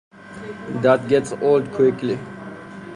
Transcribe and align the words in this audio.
That 0.81 1.07
gets 1.07 1.31
old 1.31 1.71
quickly. 1.73 2.17